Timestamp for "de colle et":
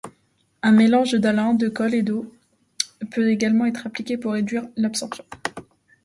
1.53-2.01